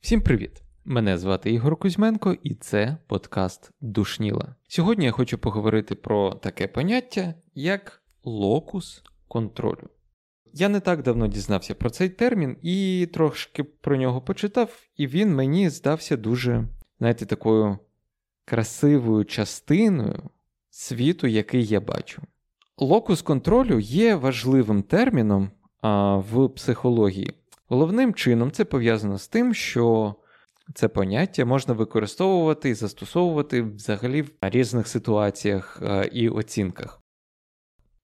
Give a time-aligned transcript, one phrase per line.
[0.00, 0.62] Всім привіт!
[0.84, 4.54] Мене звати Ігор Кузьменко, і це подкаст Душніла.
[4.68, 9.88] Сьогодні я хочу поговорити про таке поняття, як локус контролю.
[10.52, 15.34] Я не так давно дізнався про цей термін і трошки про нього почитав, і він
[15.34, 17.78] мені здався дуже, знаєте, такою
[18.44, 20.30] красивою частиною
[20.70, 22.22] світу, який я бачу.
[22.78, 25.50] Локус контролю є важливим терміном
[25.80, 27.32] а, в психології.
[27.68, 30.14] Головним чином це пов'язано з тим, що
[30.74, 37.00] це поняття можна використовувати і застосовувати взагалі в різних ситуаціях і оцінках.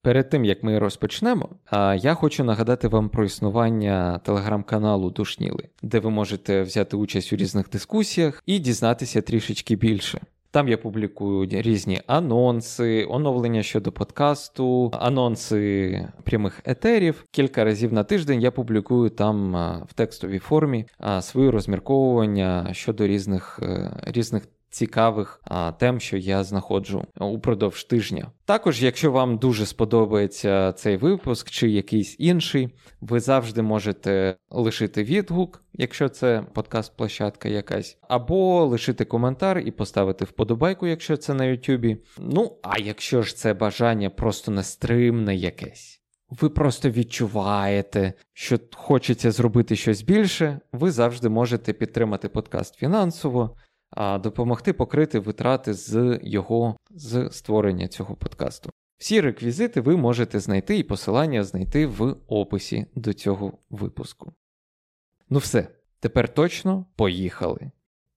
[0.03, 1.49] Перед тим як ми розпочнемо,
[1.97, 7.71] я хочу нагадати вам про існування телеграм-каналу Душніли, де ви можете взяти участь у різних
[7.71, 10.21] дискусіях і дізнатися трішечки більше.
[10.53, 17.25] Там я публікую різні анонси, оновлення щодо подкасту, анонси прямих етерів.
[17.31, 19.53] Кілька разів на тиждень я публікую там
[19.89, 20.87] в текстовій формі
[21.21, 28.33] свої розмірковування щодо різних е, різних цікавих а, тем, що я знаходжу упродовж тижня.
[28.45, 32.69] Також, якщо вам дуже сподобається цей випуск чи якийсь інший,
[33.01, 40.87] ви завжди можете лишити відгук, якщо це подкаст-площадка якась, або лишити коментар і поставити вподобайку,
[40.87, 41.97] якщо це на Ютубі.
[42.19, 46.01] Ну, а якщо ж це бажання просто нестримне якесь.
[46.31, 53.57] Ви просто відчуваєте, що хочеться зробити щось більше, ви завжди можете підтримати подкаст фінансово
[53.91, 58.71] а допомогти покрити витрати з його з створення цього подкасту.
[58.99, 64.33] Всі реквізити ви можете знайти і посилання знайти в описі до цього випуску.
[65.31, 65.69] Ну все,
[66.01, 67.71] тепер точно поїхали.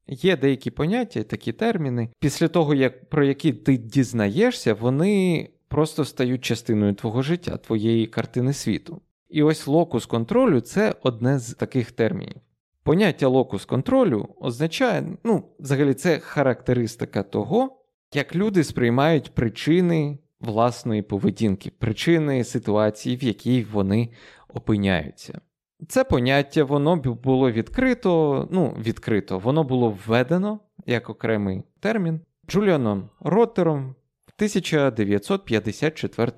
[0.08, 6.46] Є деякі поняття, такі терміни, після того, як, про які ти дізнаєшся, вони просто стають
[6.46, 9.02] частиною твого життя, твоєї картини світу.
[9.30, 12.42] І ось локус контролю це одне з таких термінів.
[12.84, 17.80] Поняття локус контролю означає, ну, взагалі, це характеристика того,
[18.14, 24.10] як люди сприймають причини власної поведінки, причини ситуації, в якій вони
[24.54, 25.42] опиняються.
[25.88, 33.96] Це поняття воно було відкрито, ну, відкрито, воно було введено як окремий термін Джуліаном Роттером
[34.26, 36.32] в 1954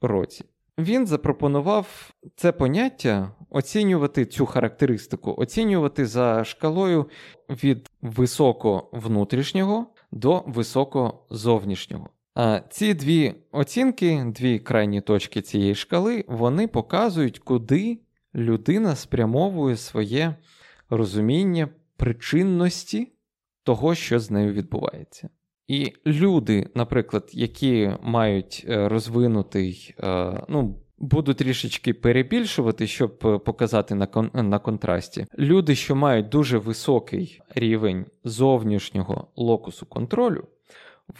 [0.00, 0.44] році.
[0.78, 7.08] Він запропонував це поняття оцінювати цю характеристику, оцінювати за шкалою
[7.48, 12.08] від високо внутрішнього до високо зовнішнього.
[12.34, 17.98] А ці дві оцінки, дві крайні точки цієї шкали, вони показують, куди
[18.34, 20.34] людина спрямовує своє
[20.90, 23.12] розуміння причинності
[23.62, 25.28] того, що з нею відбувається.
[25.68, 33.94] І люди, наприклад, які мають е, розвинутий, е, ну, буду трішечки перебільшувати, щоб е, показати
[33.94, 35.26] на кон- на контрасті.
[35.38, 40.46] Люди, що мають дуже високий рівень зовнішнього локусу контролю,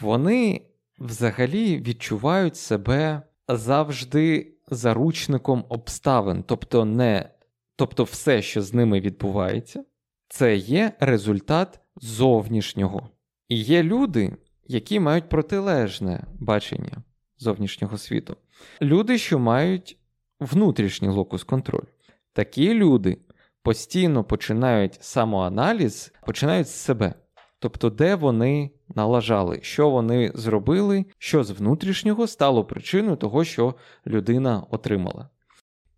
[0.00, 0.60] вони
[0.98, 7.30] взагалі відчувають себе завжди заручником обставин, тобто не,
[7.76, 9.84] тобто все, що з ними відбувається,
[10.28, 13.08] це є результат зовнішнього.
[13.54, 14.32] Є люди,
[14.66, 17.02] які мають протилежне бачення
[17.38, 18.36] зовнішнього світу.
[18.82, 19.96] Люди, що мають
[20.40, 21.86] внутрішній локус контролю.
[22.32, 23.18] Такі люди
[23.62, 27.14] постійно починають самоаналіз, починають з себе.
[27.58, 33.74] Тобто, де вони налажали, що вони зробили, що з внутрішнього стало причиною того, що
[34.06, 35.28] людина отримала.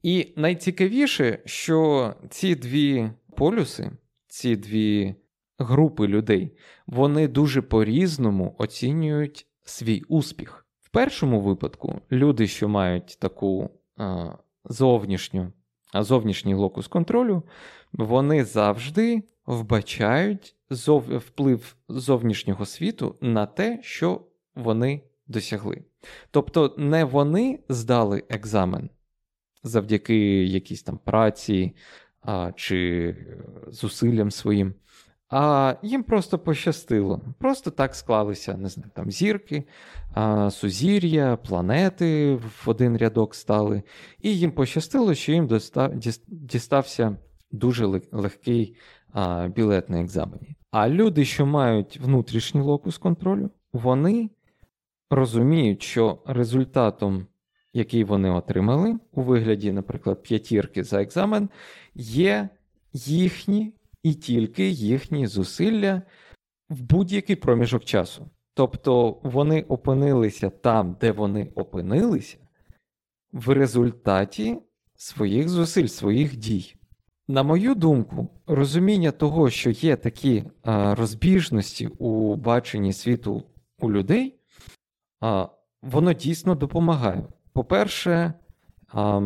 [0.03, 3.91] І найцікавіше, що ці дві полюси,
[4.27, 5.15] ці дві
[5.59, 6.57] групи людей,
[6.87, 10.67] вони дуже по-різному оцінюють свій успіх.
[10.81, 14.33] В першому випадку люди, що мають таку а,
[14.65, 15.53] зовнішню,
[15.93, 17.43] а зовнішній локус контролю,
[17.93, 21.17] вони завжди вбачають зов...
[21.17, 24.21] вплив зовнішнього світу на те, що
[24.55, 25.85] вони досягли.
[26.31, 28.91] Тобто, не вони здали екзамен
[29.65, 31.77] завдяки якійсь там праці
[32.23, 33.17] а, чи
[33.69, 34.75] зусиллям своїм
[35.37, 37.21] а їм просто пощастило.
[37.39, 39.65] Просто так склалися, не знаю, там зірки,
[40.13, 43.83] а, сузір'я, планети в один рядок стали.
[44.23, 45.49] І їм пощастило, що їм
[46.29, 47.17] дістався
[47.51, 48.77] дуже легкий
[49.13, 50.57] а, білет на екзамені.
[50.71, 54.31] А люди, що мають внутрішній локус контролю, вони
[55.11, 57.27] розуміють, що результатом,
[57.73, 61.49] який вони отримали, у вигляді, наприклад, п'ятірки за екзамен,
[61.95, 62.49] є
[62.93, 63.73] їхні
[64.05, 66.03] і тільки їхні зусилля
[66.69, 68.31] в будь-який проміжок часу.
[68.55, 72.37] Тобто вони опинилися там, де вони опинилися,
[73.33, 74.59] в результаті
[74.97, 76.75] своїх зусиль, своїх дій.
[77.29, 83.43] На мою думку, розуміння того, що є такі а, розбіжності у баченні світу
[83.79, 84.41] у людей,
[85.21, 85.49] а,
[85.83, 87.27] воно дійсно допомагає.
[87.53, 88.35] По-перше,
[88.89, 89.21] а,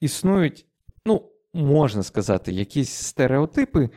[0.00, 0.66] існують,
[1.06, 3.90] ну, можна сказати, якісь стереотипи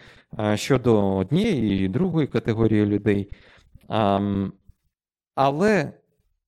[0.55, 3.31] щодо однієї і другої категорії людей.
[5.35, 5.93] Але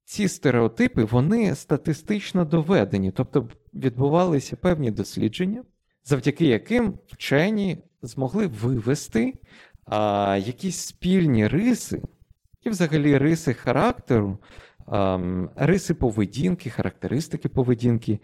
[0.03, 5.63] ці стереотипи вони статистично доведені, тобто відбувалися певні дослідження,
[6.03, 9.33] завдяки яким вчені змогли вивести
[10.37, 12.01] якісь спільні риси
[12.63, 14.37] і, взагалі, риси характеру,
[15.55, 18.19] риси поведінки, характеристики поведінки,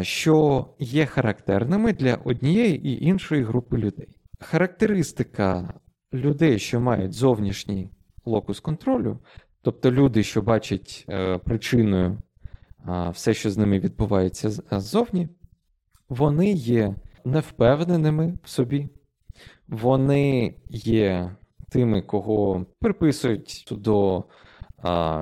[0.00, 4.08] що є характерними для однієї і іншої групи людей.
[4.40, 5.74] Характеристика
[6.12, 7.90] людей, що мають зовнішній
[8.24, 9.18] локус контролю,
[9.62, 12.18] тобто люди, що бачать е, причиною
[13.10, 15.28] все, що з ними відбувається ззовні,
[16.08, 16.94] вони є
[17.24, 18.88] невпевненими в собі,
[19.68, 21.36] вони є
[21.68, 24.24] тими, кого приписують до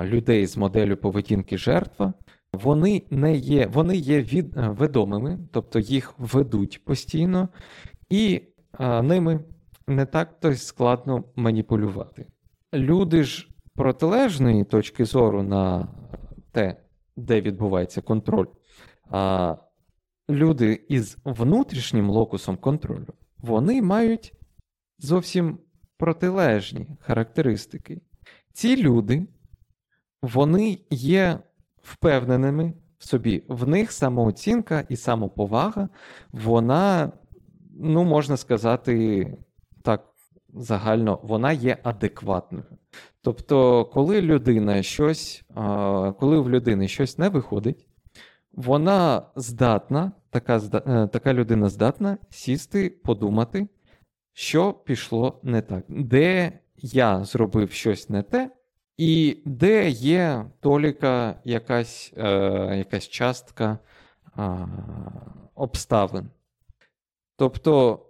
[0.02, 2.12] людей з моделлю поведінки жертва.
[2.52, 7.48] Вони не є вони є від, е, ведомими, тобто їх ведуть постійно,
[8.10, 8.42] і
[8.72, 9.40] а, е, ними
[9.86, 12.26] не так то складно маніпулювати.
[12.74, 15.88] Люди ж протилежної точки зору на
[16.52, 16.76] те,
[17.16, 18.46] де відбувається контроль,
[19.10, 19.56] а
[20.30, 23.06] люди із внутрішнім локусом контролю,
[23.38, 24.32] вони мають
[24.98, 25.58] зовсім
[25.96, 28.00] протилежні характеристики.
[28.52, 29.26] Ці люди,
[30.26, 31.38] вони є
[31.82, 35.88] впевненими в собі, в них самооцінка і самоповага,
[36.32, 37.12] вона,
[37.80, 39.26] ну, можна сказати,
[39.82, 40.04] так,
[40.54, 42.64] загально, вона є адекватною.
[43.22, 45.44] Тобто, коли людина щось,
[46.18, 47.86] коли в людини щось не виходить,
[48.52, 53.68] вона здатна, така е, така людина здатна сісти, подумати,
[54.32, 58.50] що пішло не так, де я зробив щось не те,
[58.98, 62.30] і де є толіка якась е,
[62.78, 63.78] якась частка
[64.38, 64.68] е,
[65.54, 66.30] обставин.
[67.36, 68.00] Тобто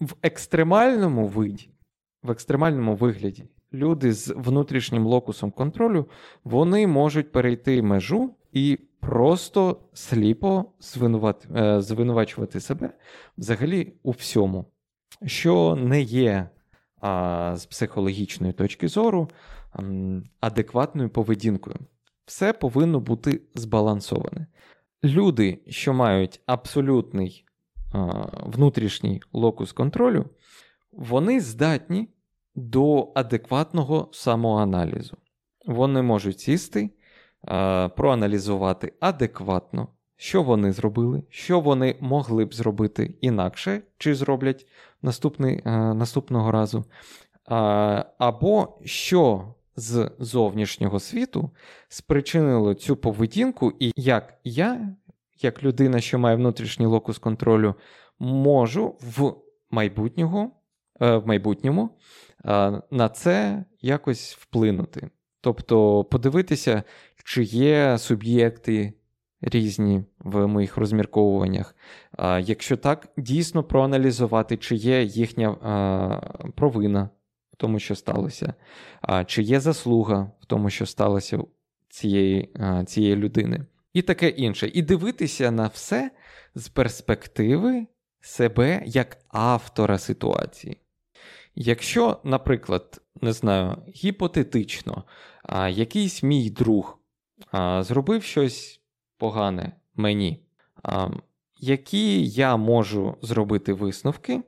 [0.00, 1.70] в екстремальному виді,
[2.22, 6.08] в екстремальному вигляді люди з внутрішнім локусом контролю
[6.44, 10.64] вони можуть перейти межу і просто сліпо
[11.56, 12.90] е, звинувачувати себе
[13.38, 14.64] взагалі у всьому,
[15.26, 16.48] що не є
[17.54, 19.28] з психологічної точки зору
[20.40, 21.76] адекватною поведінкою.
[22.26, 24.46] Все повинно бути збалансоване.
[25.04, 27.44] Люди, що мають абсолютний
[28.46, 30.24] внутрішній локус контролю,
[30.92, 32.08] вони здатні
[32.54, 35.16] до адекватного самоаналізу.
[35.66, 36.90] Вони можуть сісти,
[37.96, 44.66] проаналізувати адекватно, що вони зробили, що вони могли б зробити інакше, чи зроблять
[45.02, 46.84] наступний, наступного разу,
[48.18, 51.50] або що з зовнішнього світу
[51.88, 54.94] спричинило цю поведінку, і як я,
[55.42, 57.74] як людина, що має внутрішній локус контролю,
[58.18, 59.34] можу в
[59.70, 60.50] майбутнього,
[61.00, 61.90] е, в майбутньому
[62.90, 65.10] на це якось вплинути.
[65.40, 66.82] Тобто подивитися,
[67.24, 68.92] чи є суб'єкти
[69.40, 71.76] різні в моїх розмірковуваннях.
[72.40, 75.56] Якщо так, дійсно проаналізувати, чи є їхня
[76.54, 77.08] провина
[77.54, 78.54] в тому, що сталося,
[79.26, 81.38] чи є заслуга в тому, що сталося
[81.88, 82.54] цієї,
[82.86, 83.66] цієї людини.
[83.92, 84.70] І таке інше.
[84.74, 86.10] І дивитися на все
[86.54, 87.86] з перспективи
[88.20, 90.76] себе як автора ситуації.
[91.54, 95.04] Якщо, наприклад, не знаю, гіпотетично,
[95.42, 96.98] а, якийсь мій друг
[97.50, 98.80] а, зробив щось
[99.18, 100.46] погане мені,
[100.82, 101.08] а,
[101.60, 104.42] які я можу зробити висновки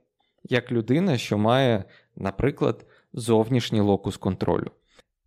[0.50, 1.84] як людина, що має,
[2.16, 2.85] наприклад,
[3.16, 4.70] зовнішній локус контролю.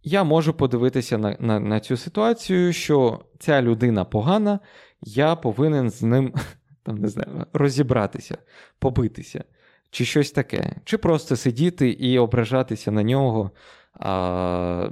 [0.04, 4.60] Я можу подивитися на, на, на цю ситуацію, що ця людина погана,
[5.02, 6.34] я повинен з ним
[6.84, 8.38] там, не знаю, розібратися,
[8.80, 9.44] побитися
[9.90, 13.52] чи щось таке, чи просто сидіти і ображатися на нього
[13.94, 14.90] а,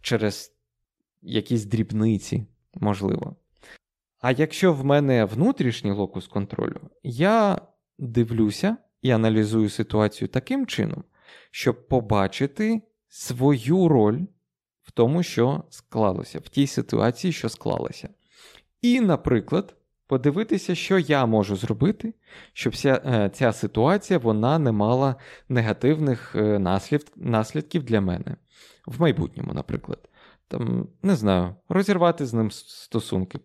[0.00, 0.52] через
[1.22, 3.36] якісь дрібниці, можливо.
[4.20, 7.60] А якщо в мене внутрішній локус контролю, я
[7.98, 11.04] дивлюся і аналізую ситуацію таким чином,
[11.50, 14.20] щоб побачити свою роль
[14.82, 18.08] в тому, що склалося, в тій ситуації, що склалася.
[18.82, 22.14] І, наприклад, подивитися, що я можу зробити,
[22.52, 25.16] щоб вся е, ця ситуація вона не мала
[25.48, 28.36] негативних е, наслід, наслідків для мене
[28.86, 30.08] в майбутньому, наприклад.
[30.48, 33.38] Там, Не знаю, розірвати з ним стосунки,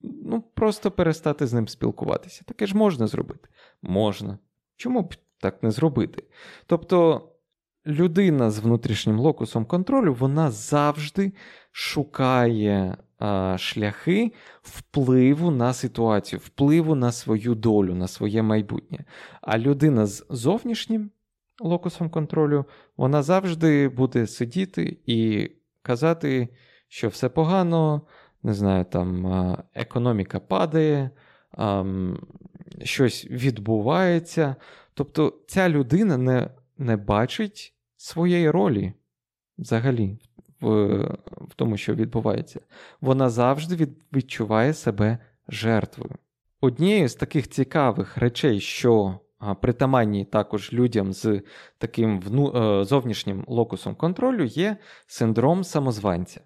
[0.00, 2.42] ну, просто перестати з ним спілкуватися.
[2.46, 3.48] Таке ж можна зробити?
[3.82, 4.38] Можна.
[4.76, 6.24] Чому б так не зробити?
[6.66, 7.24] Тобто.
[7.86, 11.32] Людина з внутрішнім локусом контролю вона завжди
[11.72, 19.04] шукає а, шляхи впливу на ситуацію, впливу на свою долю, на своє майбутнє.
[19.40, 21.10] А людина з зовнішнім
[21.60, 22.64] локусом контролю,
[22.96, 25.50] вона завжди буде сидіти і
[25.82, 26.48] казати,
[26.88, 28.02] що все погано,
[28.42, 29.26] не знаю, там
[29.74, 31.10] економіка падає,
[32.82, 34.56] щось відбувається.
[34.98, 38.92] Тобто ця людина не, не бачить своєї ролі
[39.58, 40.18] взагалі
[40.60, 40.96] в,
[41.30, 42.60] в тому, що відбувається.
[43.00, 46.10] Вона завжди від, відчуває себе жертвою.
[46.60, 49.20] Однією з таких цікавих речей, що
[49.60, 51.42] притаманні також людям з
[51.78, 54.76] таким вну, е, зовнішнім локусом контролю, є
[55.06, 56.40] синдром самозванця.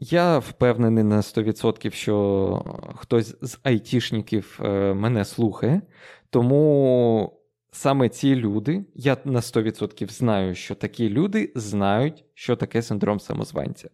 [0.00, 2.64] Я впевнений на 100%, що
[2.96, 5.82] хтось з айтішників е, мене слухає,
[6.30, 7.39] тому
[7.72, 13.90] саме ці люди, я на 100% знаю, що такі люди знають, що таке синдром самозванця.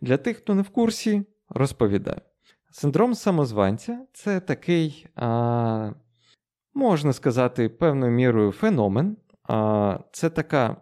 [0.00, 2.20] Для тих, хто не в курсі, розповідаю.
[2.70, 5.92] Синдром самозванця це такий, а,
[6.74, 9.16] можна сказати, певною мірою феномен.
[9.42, 10.76] А, Це така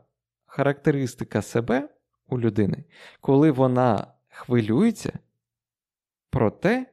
[0.47, 1.89] характеристика себе
[2.29, 2.85] у людини,
[3.21, 5.19] коли вона хвилюється
[6.31, 6.87] про те,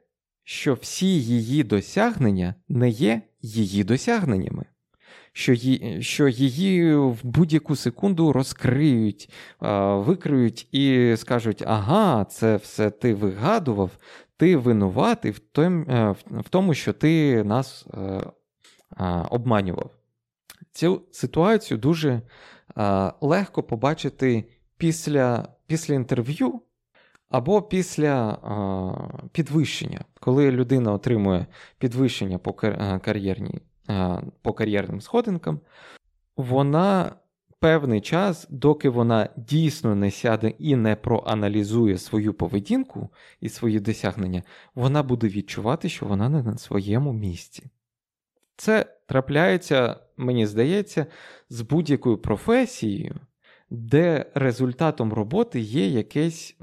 [0.44, 4.66] що всі її досягнення не є її досягненнями
[5.38, 9.30] що її, що її в будь-яку секунду розкриють,
[9.96, 13.92] викриють і скажуть: ага, це все ти вигадував,
[14.38, 18.22] ти винуватий в том, е, в тому, що ти нас е,
[19.30, 19.92] обманював.
[20.72, 22.22] Цю ситуацію дуже
[23.22, 24.44] легко побачити
[24.78, 26.62] після, після інтерв'ю.
[27.30, 31.46] Або після а, підвищення, коли людина отримує
[31.78, 32.54] підвищення по
[33.02, 33.62] кар'єрній
[34.42, 35.60] по кар'єрним сходинкам,
[36.36, 37.16] вона
[37.60, 43.10] певний час, доки вона дійсно не сяде і не проаналізує свою поведінку
[43.42, 44.44] і свої досягнення,
[44.76, 47.64] вона буде відчувати, що вона не на своєму місці.
[48.56, 51.06] Це трапляється, мені здається,
[51.50, 53.16] з будь-якою професією,
[53.70, 56.58] де результатом роботи є якесь.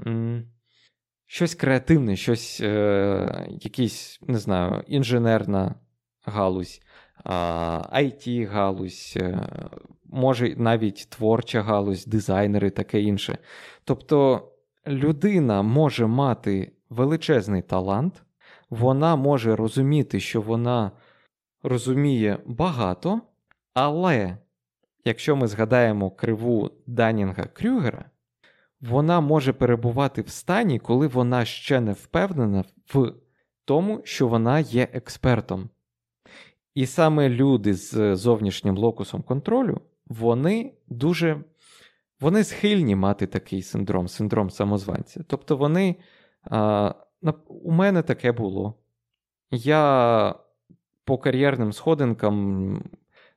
[1.27, 5.75] Щось креативне, щось, е, якийсь, не знаю, інженерна
[6.23, 6.81] галузь,
[7.25, 9.47] it галузь, е,
[10.05, 13.37] може навіть творча галузь, дизайнери, таке інше.
[13.83, 14.47] Тобто
[14.87, 18.23] людина може мати величезний талант,
[18.69, 20.91] вона може розуміти, що вона
[21.63, 23.21] розуміє багато,
[23.73, 24.37] але
[25.05, 28.05] якщо ми згадаємо криву Данінга Крюгера,
[28.81, 33.13] вона може перебувати в стані, коли вона ще не впевнена в
[33.65, 35.69] тому, що вона є експертом.
[36.75, 41.43] І саме люди з зовнішнім локусом контролю, вони дуже
[42.19, 45.23] вони схильні мати такий синдром, синдром самозванця.
[45.27, 45.95] Тобто вони.
[46.43, 46.93] А,
[47.47, 48.73] У мене таке було.
[49.51, 50.35] Я
[51.03, 52.83] по кар'єрним сходинкам,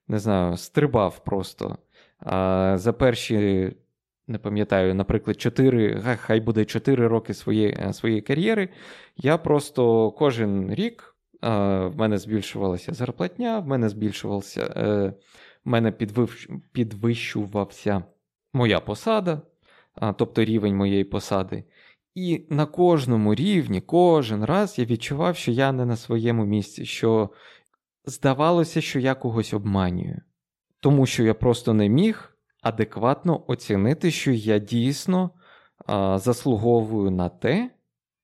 [0.08, 1.78] не знаю, стрибав просто.
[2.18, 3.72] А, За перші,
[4.26, 8.68] не пам'ятаю, наприклад, 4, хай буде 4 роки своєї, своєї кар'єри.
[9.16, 15.12] Я просто кожен рік в мене збільшувалася зарплатня, в мене збільшувався, е,
[15.64, 15.92] в мене
[16.72, 18.04] підвищувався
[18.52, 19.42] моя посада,
[20.16, 21.64] тобто рівень моєї посади.
[22.14, 27.30] І на кожному рівні, кожен раз я відчував, що я не на своєму місці, що
[28.04, 30.20] здавалося, що я когось обманюю,
[30.80, 35.30] тому що я просто не міг адекватно оцінити, що я дійсно
[36.14, 37.70] заслуговую на те,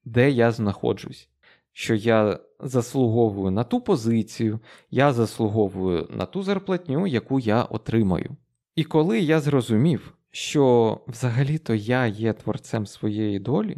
[0.04, 1.28] де я знаходжусь
[1.74, 8.36] що я заслуговую на ту позицію, я заслуговую на ту зарплатню, яку я отримаю.
[8.76, 13.76] І коли я зрозумів, що взагалі-то я є творцем своєї долі,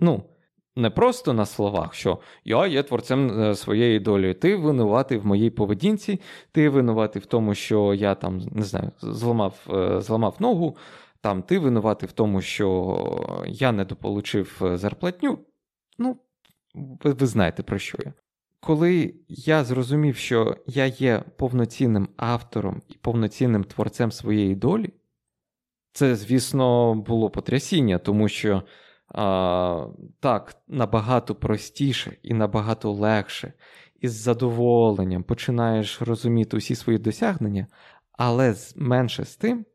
[0.00, 0.22] ну,
[0.76, 5.50] не просто на словах, що я є творцем е, своєї долі, ти винуватий в моїй
[5.50, 6.20] поведінці,
[6.52, 10.76] ти винуватий в тому, що я там не знаю, зламав, е, зламав ногу,
[11.20, 15.38] там ти винуватий в тому, що я недополучив е, зарплатню.
[15.98, 16.16] Ну,
[16.74, 18.12] ви, ви знаєте, про що я.
[18.60, 24.92] Коли я зрозумів, що я є повноцінним автором і повноцінним творцем своєї долі,
[25.92, 28.62] це, звісно, було потрясіння, тому що
[29.08, 29.86] а,
[30.20, 33.52] так набагато простіше і набагато легше,
[34.00, 37.66] і з задоволенням починаєш розуміти усі свої досягнення,
[38.12, 39.66] але менше з тим,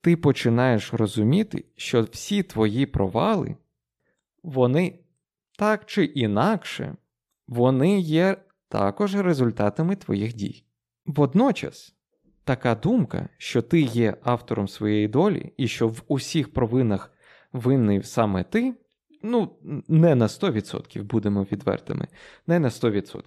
[0.00, 3.56] ти починаєш розуміти, що всі твої провали,
[4.42, 4.98] вони
[5.62, 6.96] так чи інакше,
[7.48, 8.36] вони є
[8.68, 10.64] також результатами твоїх дій.
[11.06, 11.94] Водночас,
[12.44, 17.12] така думка, що ти є автором своєї долі і що в усіх провинах
[17.52, 18.74] винний саме ти,
[19.22, 19.56] ну,
[19.88, 22.08] не на 100%, будемо відвертими,
[22.46, 23.22] не на 100%.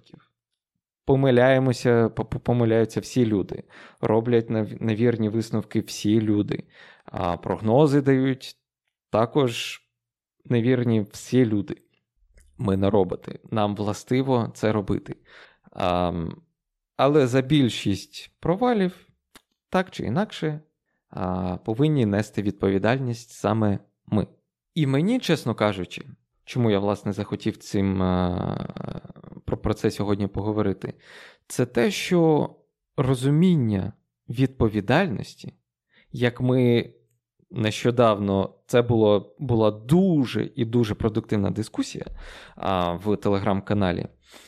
[1.04, 2.08] Помиляємося,
[2.42, 3.62] помиляються всі люди,
[4.00, 4.50] роблять
[4.80, 6.64] невірні висновки всі люди,
[7.04, 8.56] а прогнози дають
[9.10, 9.82] також
[10.44, 11.76] невірні всі люди.
[12.58, 13.40] Ми не роботи.
[13.50, 15.16] Нам властиво це робити.
[15.72, 16.12] А,
[16.96, 19.08] Але за більшість провалів,
[19.70, 20.60] так чи інакше,
[21.10, 24.26] а, повинні нести відповідальність саме ми.
[24.74, 26.02] І мені, чесно кажучи,
[26.44, 28.68] чому я, власне, захотів цим а,
[29.44, 30.94] про, про це сьогодні поговорити,
[31.46, 32.50] це те, що
[32.96, 33.92] розуміння
[34.28, 35.54] відповідальності,
[36.12, 36.92] як ми
[37.56, 42.06] нещодавно це було, була дуже і дуже продуктивна дискусія
[42.56, 44.06] а, в телеграм-каналі.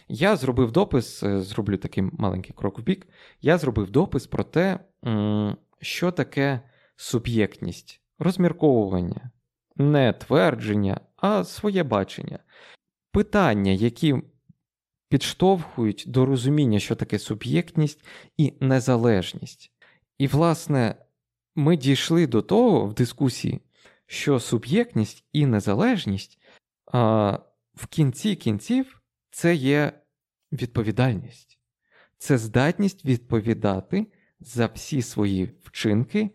[0.08, 3.06] Я зробив допис, е, зроблю такий маленький крок в бік.
[3.42, 4.78] Я зробив допис про те,
[5.80, 6.60] що таке
[6.96, 9.30] суб'єктність, розмірковування,
[9.76, 12.38] не твердження, а своє бачення.
[13.12, 14.16] Питання, які
[15.08, 18.04] підштовхують до розуміння, що таке суб'єктність
[18.36, 19.72] і незалежність.
[20.18, 20.94] І, власне,
[21.58, 23.60] ми дійшли до того в дискусії,
[24.06, 26.38] що суб'єктність і незалежність
[26.92, 27.38] а,
[27.74, 29.92] в кінці кінців це є
[30.52, 31.60] відповідальність,
[32.18, 34.06] це здатність відповідати
[34.40, 36.30] за всі свої вчинки,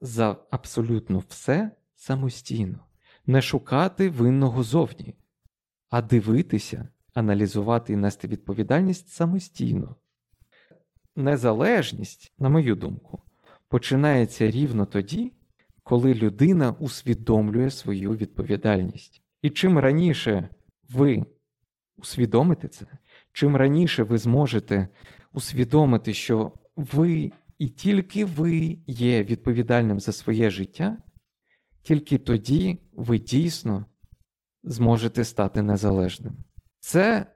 [0.00, 2.86] за абсолютно все самостійно,
[3.26, 5.14] не шукати винного зовні,
[5.90, 9.96] а дивитися, аналізувати і нести відповідальність самостійно.
[11.16, 13.22] Незалежність, на мою думку,
[13.68, 15.32] починається рівно тоді,
[15.82, 19.22] коли людина усвідомлює свою відповідальність.
[19.42, 20.48] І чим раніше
[20.88, 21.24] ви
[21.96, 22.86] усвідомите це,
[23.32, 24.88] чим раніше ви зможете
[25.32, 30.98] усвідомити, що ви і тільки ви є відповідальним за своє життя,
[31.82, 33.84] тільки тоді ви дійсно
[34.64, 36.32] зможете стати незалежним.
[36.80, 37.26] Це,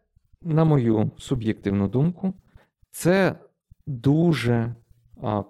[0.42, 2.35] на мою суб'єктивну думку,
[2.90, 3.38] це
[3.87, 4.74] дуже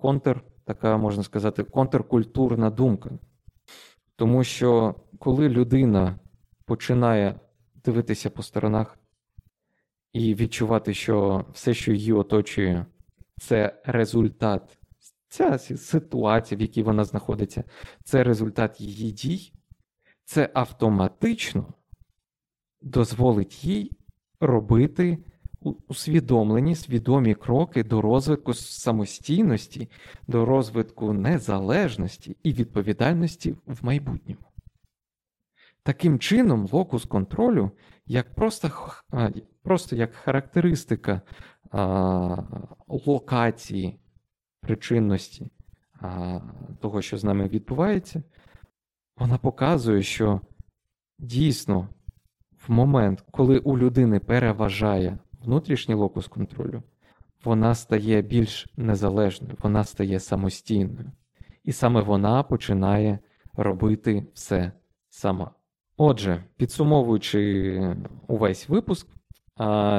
[0.02, 3.10] контр така, можна сказати, контркультурна думка.
[4.16, 6.18] Тому що коли людина
[6.64, 7.40] починає
[7.84, 8.98] дивитися по сторонах
[10.12, 12.86] і відчувати, що все, що її оточує,
[13.40, 14.78] це результат,
[15.28, 17.64] ця ситуація, в якій вона знаходиться,
[18.04, 19.52] це результат її дій,
[20.24, 21.66] це автоматично
[22.82, 23.92] дозволить їй
[24.40, 25.18] робити
[25.88, 29.90] усвідомлені свідомі кроки до розвитку самостійності,
[30.28, 34.40] до розвитку незалежності і відповідальності в майбутньому.
[35.82, 37.70] Таким чином, локус контролю,
[38.06, 38.70] як просто
[39.62, 41.20] просто як характеристика
[41.70, 42.36] а,
[42.88, 44.00] локації
[44.60, 45.50] причинності
[46.00, 46.40] а,
[46.80, 48.22] того, що з нами відбувається,
[49.16, 50.40] вона показує, що
[51.18, 51.88] дійсно
[52.66, 56.82] в момент, коли у людини переважає внутрішній локус контролю,
[57.44, 61.12] вона стає більш незалежною, вона стає самостійною.
[61.64, 63.18] І саме вона починає
[63.54, 64.72] робити все
[65.10, 65.50] сама.
[65.96, 69.08] Отже, підсумовуючи увесь випуск,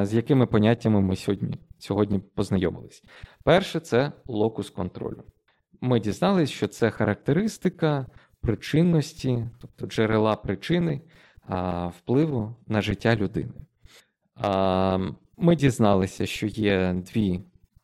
[0.01, 3.03] з якими поняттями ми сьогодні сьогодні познайомились.
[3.43, 5.23] Перше це локус контролю.
[5.81, 8.05] Ми дізналися, що це характеристика
[8.41, 11.01] причинності, тобто джерела причини
[11.97, 13.53] впливу на життя людини.
[15.43, 17.41] Ми дізналися, що є дві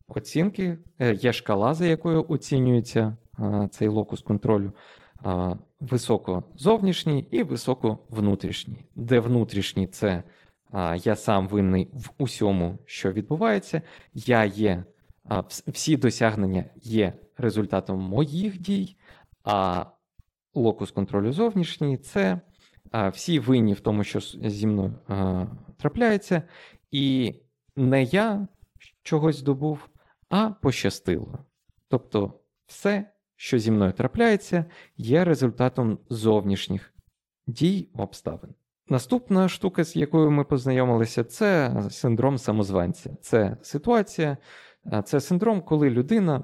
[0.08, 3.18] оцінки, е, є шкала, за якою оцінюється
[3.72, 4.72] цей локус контролю,
[5.80, 8.86] високо-зовнішній і високо-внутрішній.
[8.96, 10.24] Де внутрішній це
[11.04, 13.82] я сам винний в усьому, що відбувається,
[14.14, 14.84] я є,
[15.68, 18.96] всі досягнення є результатом моїх дій,
[19.44, 19.86] а
[20.54, 22.40] локус контролю зовнішній це
[23.14, 24.94] всі винні в тому, що зі мною
[25.78, 26.42] трапляється,
[26.92, 27.36] і
[27.78, 28.48] не я
[29.04, 29.90] чогось здобув,
[30.30, 31.40] а пощастило.
[31.88, 34.66] Тобто, все, що зі мною трапляється,
[34.98, 36.94] є результатом зовнішніх
[37.48, 38.54] дій обставин.
[38.90, 43.10] Наступна штука, з якою ми познайомилися, це синдром самозванця.
[43.22, 44.38] Це ситуація,
[45.06, 46.44] це синдром, коли людина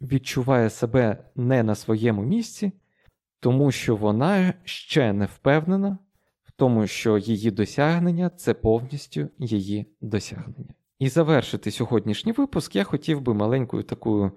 [0.00, 2.72] відчуває себе не на своєму місці,
[3.40, 5.98] тому що вона ще не впевнена
[6.56, 10.74] тому, що її досягнення це повністю її досягнення.
[10.98, 14.32] І завершити сьогоднішній випуск я хотів би маленькою такою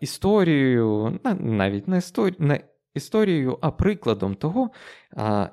[0.00, 2.02] історією, навіть не
[2.38, 2.60] не
[2.94, 4.70] історією, а прикладом того,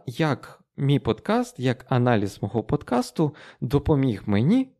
[0.05, 4.71] як мій подкаст, як аналіз мого подкасту, допоміг мені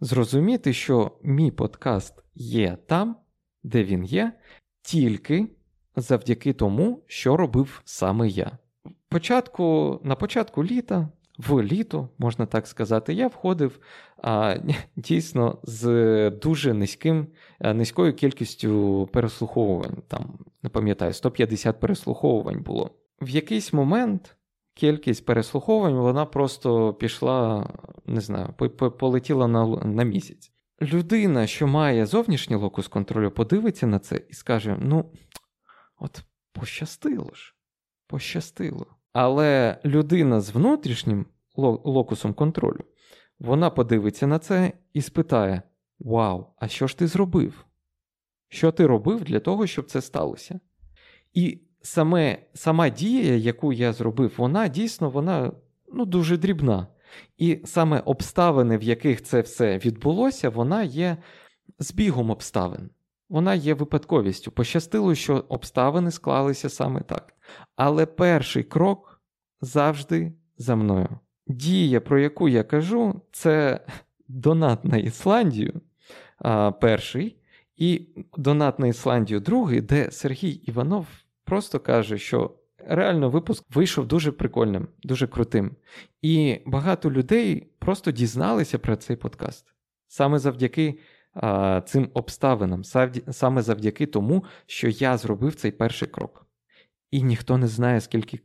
[0.00, 3.16] зрозуміти, що мій подкаст є там,
[3.62, 4.32] де він є,
[4.82, 5.48] тільки
[5.96, 8.58] завдяки тому, що робив саме я.
[9.10, 13.78] Початку, На початку літа, в літо, можна так сказати, я входив
[14.22, 14.56] а,
[14.96, 17.26] дійсно з дуже низьким,
[17.60, 20.02] низькою кількістю переслуховувань.
[20.08, 22.90] Там, не пам'ятаю, 150 переслуховувань було.
[23.20, 24.36] В якийсь момент
[24.74, 27.70] кількість переслуховувань вона просто пішла,
[28.06, 28.54] не знаю,
[28.98, 30.52] полетіла на, на місяць.
[30.82, 35.12] Людина, що має зовнішній локус контролю, подивиться на це і скаже: ну,
[35.98, 37.54] от пощастило ж,
[38.06, 38.86] пощастило.
[39.12, 42.80] Але людина з внутрішнім локусом контролю,
[43.38, 45.62] вона подивиться на це і спитає:
[45.98, 47.64] Вау, а що ж ти зробив?
[48.48, 50.60] Що ти робив для того, щоб це сталося?
[51.34, 55.52] І саме, сама дія, яку я зробив, вона дійсно вона
[55.92, 56.86] ну, дуже дрібна.
[57.38, 61.16] І саме обставини, в яких це все відбулося, вона є
[61.78, 62.90] збігом обставин.
[63.30, 64.50] Вона є випадковістю.
[64.50, 67.34] Пощастило, що обставини склалися саме так.
[67.76, 69.22] Але перший крок
[69.60, 71.08] завжди за мною.
[71.46, 73.80] Дія, про яку я кажу, це
[74.28, 75.80] донат на Ісландію
[76.38, 77.36] а, перший,
[77.76, 81.06] і донат на Ісландію другий, де Сергій Іванов
[81.44, 85.76] просто каже, що реально випуск вийшов дуже прикольним, дуже крутим.
[86.22, 89.66] І багато людей просто дізналися про цей подкаст
[90.08, 90.98] саме завдяки
[91.84, 92.84] цим обставинам,
[93.30, 96.46] саме завдяки тому, що я зробив цей перший крок.
[97.10, 98.40] І ніхто не знає, скільки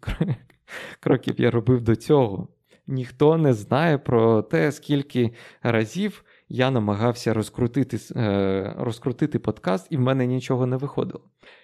[1.00, 2.48] кроків я робив до цього.
[2.88, 10.02] Ніхто не знає про те, скільки разів я намагався розкрутити е, розкрутити подкаст, і в
[10.02, 11.24] мене нічого не виходило.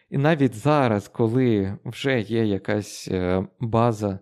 [0.10, 4.20] І навіть зараз, коли вже є якась е, база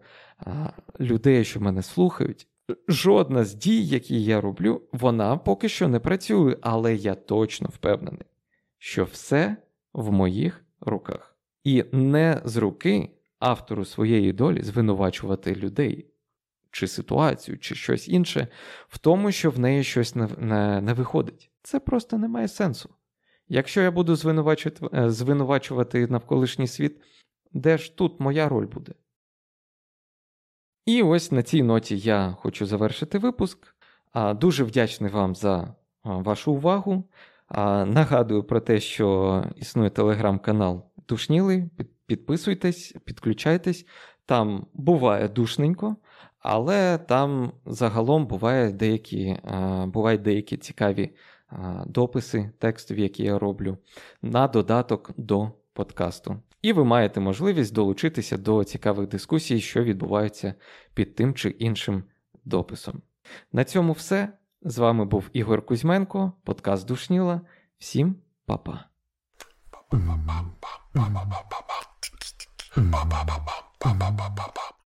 [1.00, 2.48] людей, що мене слухають,
[2.88, 8.26] жодна з дій, які я роблю, вона поки що не працює, але я точно впевнений,
[8.78, 9.58] що все
[9.94, 11.36] в моїх руках.
[11.64, 16.06] І не з руки автору своєї долі звинувачувати людей
[16.72, 18.48] чи ситуацію, чи щось інше,
[18.88, 21.52] в тому, що в неї щось не, не, не виходить.
[21.64, 22.90] Це просто не має сенсу.
[23.48, 27.02] Якщо я буду звинувачувати, е, звинувачувати навколишній світ,
[27.54, 28.94] де ж тут моя роль буде?
[30.86, 33.76] І ось на цій ноті я хочу завершити випуск.
[34.36, 37.04] Дуже вдячний вам за вашу увагу.
[37.86, 41.70] Нагадую про те, що існує телеграм-канал Душніли.
[42.06, 43.86] Підписуйтесь, підключайтесь.
[44.26, 45.96] Там буває душненько,
[46.40, 49.38] але там загалом буває деякі,
[49.86, 51.16] бувають деякі цікаві
[51.86, 53.78] дописи текстів, які я роблю,
[54.22, 56.36] на додаток до подкасту.
[56.62, 60.54] І ви маєте можливість долучитися до цікавих дискусій, що відбуваються
[60.94, 62.04] під тим чи іншим
[62.46, 63.02] дописом.
[63.52, 64.34] На цьому все.
[64.62, 67.42] З вами був Ігор Кузьменко, подкаст Душніла.
[67.78, 68.86] Всім па-па.